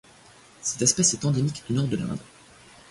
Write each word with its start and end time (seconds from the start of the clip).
Cette 0.63 0.81
espèce 0.81 1.13
est 1.13 1.25
endémique 1.25 1.63
du 1.67 1.73
Nord 1.75 1.87
de 1.87 1.95
l'Inde. 1.97 2.17